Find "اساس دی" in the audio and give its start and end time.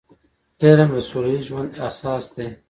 1.87-2.47